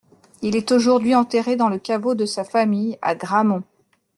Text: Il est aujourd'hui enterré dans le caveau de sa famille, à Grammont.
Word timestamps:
Il 0.41 0.55
est 0.55 0.71
aujourd'hui 0.71 1.13
enterré 1.13 1.55
dans 1.55 1.69
le 1.69 1.77
caveau 1.77 2.15
de 2.15 2.25
sa 2.25 2.43
famille, 2.43 2.97
à 3.03 3.13
Grammont. 3.13 3.61